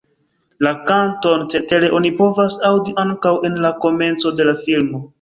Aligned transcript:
La 0.67 0.71
kanton 0.89 1.43
cetere 1.55 1.91
oni 1.99 2.13
povas 2.23 2.57
aŭdi 2.73 2.97
ankaŭ 3.07 3.37
en 3.51 3.63
la 3.67 3.75
komenco 3.87 4.37
de 4.41 4.53
la 4.53 4.61
filmo. 4.69 5.09